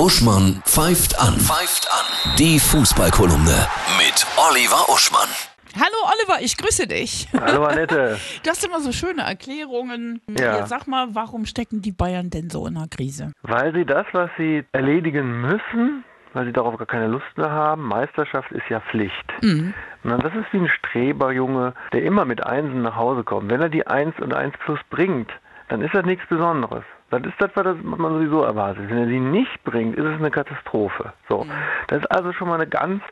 Uschmann 0.00 0.62
pfeift 0.64 1.20
an. 1.20 1.34
Pfeift 1.34 1.86
an. 1.92 2.34
Die 2.38 2.58
Fußballkolumne 2.58 3.68
mit 3.98 4.26
Oliver 4.48 4.88
Uschmann. 4.88 5.28
Hallo 5.76 5.94
Oliver, 6.16 6.42
ich 6.42 6.56
grüße 6.56 6.86
dich. 6.86 7.28
Hallo 7.38 7.64
Annette. 7.64 8.16
Du 8.42 8.48
hast 8.48 8.64
immer 8.64 8.80
so 8.80 8.92
schöne 8.92 9.20
Erklärungen. 9.20 10.22
Ja. 10.26 10.56
Jetzt 10.56 10.70
sag 10.70 10.86
mal, 10.86 11.08
warum 11.12 11.44
stecken 11.44 11.82
die 11.82 11.92
Bayern 11.92 12.30
denn 12.30 12.48
so 12.48 12.66
in 12.66 12.78
einer 12.78 12.88
Krise? 12.88 13.32
Weil 13.42 13.74
sie 13.74 13.84
das, 13.84 14.06
was 14.12 14.30
sie 14.38 14.64
erledigen 14.72 15.42
müssen, 15.42 16.02
weil 16.32 16.46
sie 16.46 16.52
darauf 16.54 16.78
gar 16.78 16.86
keine 16.86 17.08
Lust 17.08 17.36
mehr 17.36 17.50
haben, 17.50 17.82
Meisterschaft 17.82 18.50
ist 18.52 18.70
ja 18.70 18.80
Pflicht. 18.80 19.12
Mhm. 19.42 19.74
Das 20.02 20.32
ist 20.34 20.50
wie 20.52 20.60
ein 20.60 20.70
Streberjunge, 20.78 21.74
der 21.92 22.04
immer 22.04 22.24
mit 22.24 22.46
Einsen 22.46 22.80
nach 22.80 22.96
Hause 22.96 23.22
kommt. 23.22 23.50
Wenn 23.50 23.60
er 23.60 23.68
die 23.68 23.86
Eins 23.86 24.18
und 24.18 24.32
Eins 24.32 24.54
plus 24.64 24.80
bringt, 24.88 25.30
dann 25.68 25.82
ist 25.82 25.92
das 25.92 26.06
nichts 26.06 26.26
Besonderes. 26.26 26.84
Das 27.10 27.22
ist 27.22 27.34
das, 27.40 27.50
was 27.54 27.76
man 27.82 28.12
sowieso 28.14 28.42
erwartet. 28.42 28.88
Wenn 28.88 28.98
er 28.98 29.06
sie 29.06 29.18
nicht 29.18 29.62
bringt, 29.64 29.96
ist 29.96 30.04
es 30.04 30.18
eine 30.18 30.30
Katastrophe. 30.30 31.12
So, 31.28 31.44
das 31.88 32.00
ist 32.00 32.10
also 32.10 32.32
schon 32.32 32.48
mal 32.48 32.54
eine 32.54 32.68
ganz 32.68 33.02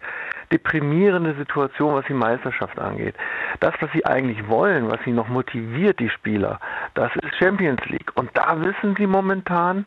deprimierende 0.52 1.34
Situation, 1.34 1.94
was 1.94 2.06
die 2.06 2.14
Meisterschaft 2.14 2.78
angeht. 2.78 3.14
Das, 3.60 3.74
was 3.80 3.90
sie 3.92 4.06
eigentlich 4.06 4.48
wollen, 4.48 4.90
was 4.90 4.98
sie 5.04 5.12
noch 5.12 5.28
motiviert, 5.28 5.98
die 5.98 6.10
Spieler, 6.10 6.60
das 6.94 7.14
ist 7.16 7.36
Champions 7.36 7.84
League. 7.86 8.12
Und 8.14 8.30
da 8.34 8.60
wissen 8.60 8.94
sie 8.96 9.06
momentan, 9.06 9.84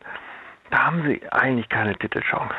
da 0.70 0.86
haben 0.86 1.02
sie 1.02 1.20
eigentlich 1.32 1.68
keine 1.68 1.94
Titelchance. 1.96 2.54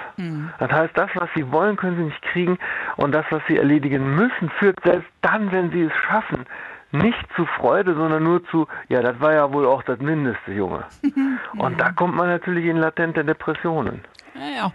Das 0.60 0.72
heißt, 0.72 0.98
das, 0.98 1.10
was 1.16 1.30
sie 1.36 1.52
wollen, 1.52 1.78
können 1.78 1.98
sie 1.98 2.04
nicht 2.04 2.22
kriegen. 2.22 2.58
Und 2.98 3.14
das, 3.14 3.26
was 3.30 3.42
sie 3.48 3.58
erledigen 3.58 4.16
müssen, 4.16 4.50
führt 4.60 4.80
selbst 4.84 5.10
dann, 5.22 5.52
wenn 5.52 5.72
sie 5.72 5.84
es 5.84 5.94
schaffen, 6.08 6.46
nicht 6.92 7.28
zu 7.36 7.46
Freude, 7.46 7.96
sondern 7.96 8.24
nur 8.24 8.46
zu, 8.46 8.68
ja, 8.88 9.02
das 9.02 9.20
war 9.20 9.34
ja 9.34 9.52
wohl 9.52 9.66
auch 9.66 9.82
das 9.82 10.00
Mindeste, 10.00 10.52
Junge. 10.52 10.84
Und 11.58 11.80
da 11.80 11.92
kommt 11.92 12.16
man 12.16 12.28
natürlich 12.28 12.66
in 12.66 12.78
latente 12.78 13.24
Depressionen. 13.24 14.02
Naja. 14.36 14.72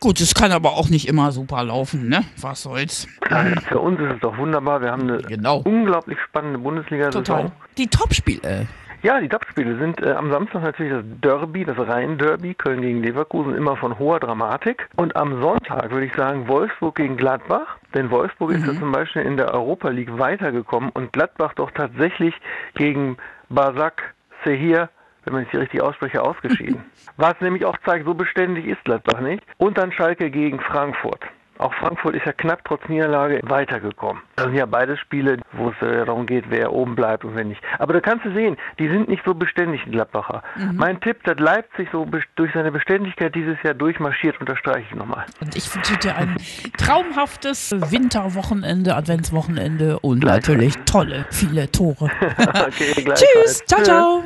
Gut, 0.00 0.20
es 0.20 0.34
kann 0.34 0.52
aber 0.52 0.72
auch 0.72 0.90
nicht 0.90 1.08
immer 1.08 1.32
super 1.32 1.64
laufen, 1.64 2.08
ne? 2.08 2.22
Was 2.40 2.62
soll's? 2.62 3.08
Nein, 3.30 3.58
Für 3.68 3.78
uns 3.80 3.98
ist 3.98 4.12
es 4.16 4.20
doch 4.20 4.36
wunderbar. 4.36 4.82
Wir 4.82 4.90
haben 4.92 5.02
eine 5.02 5.18
Genau. 5.22 5.62
unglaublich 5.64 6.18
spannende 6.20 6.58
Bundesliga-Saison. 6.58 7.24
Total. 7.24 7.52
Die 7.78 7.86
Topspiele. 7.88 8.66
Ja, 9.02 9.20
die 9.20 9.28
Topspiele 9.28 9.78
sind 9.78 10.02
äh, 10.02 10.12
am 10.12 10.30
Samstag 10.30 10.62
natürlich 10.62 10.92
das 10.92 11.04
Derby, 11.22 11.64
das 11.64 11.76
Rhein-Derby, 11.78 12.54
Köln 12.54 12.80
gegen 12.82 13.02
Leverkusen, 13.02 13.54
immer 13.54 13.76
von 13.76 13.98
hoher 13.98 14.18
Dramatik. 14.20 14.88
Und 14.96 15.14
am 15.16 15.40
Sonntag 15.42 15.90
würde 15.90 16.06
ich 16.06 16.14
sagen 16.14 16.48
Wolfsburg 16.48 16.94
gegen 16.96 17.16
Gladbach, 17.18 17.76
denn 17.94 18.10
Wolfsburg 18.10 18.52
ist 18.52 18.66
ja 18.66 18.72
zum 18.78 18.92
Beispiel 18.92 19.22
in 19.22 19.36
der 19.36 19.52
Europa 19.52 19.88
League 19.90 20.18
weitergekommen 20.18 20.88
und 20.90 21.12
Gladbach 21.12 21.52
doch 21.54 21.70
tatsächlich 21.70 22.34
gegen 22.76 23.18
Basak 23.50 24.14
Sehir, 24.44 24.88
wenn 25.24 25.34
man 25.34 25.44
es 25.44 25.50
hier 25.50 25.60
richtig 25.60 25.80
ausspreche, 25.82 26.22
ausgeschieden. 26.22 26.84
Was 27.16 27.34
nämlich 27.40 27.64
auch 27.64 27.76
zeigt, 27.84 28.06
so 28.06 28.14
beständig 28.14 28.66
ist 28.66 28.82
Gladbach 28.84 29.20
nicht. 29.20 29.42
Und 29.58 29.78
dann 29.78 29.92
Schalke 29.92 30.30
gegen 30.30 30.60
Frankfurt. 30.60 31.20
Auch 31.58 31.72
Frankfurt 31.74 32.16
ist 32.16 32.26
ja 32.26 32.32
knapp 32.32 32.64
trotz 32.64 32.80
Niederlage 32.88 33.40
weitergekommen. 33.44 34.22
Das 34.36 34.46
sind 34.46 34.56
ja 34.56 34.66
beide 34.66 34.96
Spiele, 34.96 35.38
wo 35.52 35.68
es 35.68 35.86
äh, 35.86 36.04
darum 36.04 36.26
geht, 36.26 36.46
wer 36.48 36.72
oben 36.72 36.96
bleibt 36.96 37.24
und 37.24 37.36
wer 37.36 37.44
nicht. 37.44 37.60
Aber 37.78 37.92
da 37.92 38.00
kannst 38.00 38.24
du 38.24 38.34
sehen, 38.34 38.56
die 38.78 38.88
sind 38.88 39.08
nicht 39.08 39.22
so 39.24 39.34
beständig, 39.34 39.80
die 39.86 39.92
Gladbacher. 39.92 40.42
Mein 40.72 41.00
Tipp, 41.00 41.22
dass 41.24 41.38
Leipzig 41.38 41.88
so 41.92 42.06
durch 42.34 42.52
seine 42.52 42.72
Beständigkeit 42.72 43.34
dieses 43.34 43.56
Jahr 43.62 43.74
durchmarschiert, 43.74 44.40
unterstreiche 44.40 44.86
ich 44.90 44.94
nochmal. 44.96 45.26
Und 45.40 45.56
ich 45.56 45.72
wünsche 45.74 45.96
dir 45.98 46.16
ein 46.16 46.36
traumhaftes 46.76 47.70
Winterwochenende, 47.90 48.96
Adventswochenende 48.96 50.00
und 50.00 50.24
natürlich 50.24 50.74
tolle, 50.86 51.26
viele 51.30 51.70
Tore. 51.70 52.10
okay. 52.38 53.04
Tschüss, 53.14 53.64
ciao, 53.66 53.82
ciao. 53.82 54.22